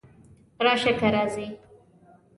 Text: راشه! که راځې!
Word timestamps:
راشه! 0.65 0.91
که 0.99 1.07
راځې! 1.15 1.47